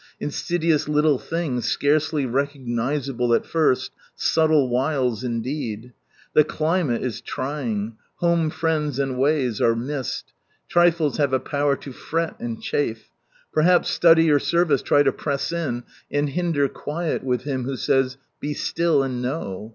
[0.19, 3.91] Insidious little things, scarcely recognisable al first,"
[4.31, 5.93] subtle wiles" indeed.
[6.33, 7.97] The cHmate is trying.
[8.15, 10.33] Home friends and ways are missed.
[10.67, 13.11] Trifles have a power to fret and chafe.
[13.53, 18.17] Perhaps study or service try to press in and hinder quiet with Him who says,"
[18.39, 19.69] Be still and know."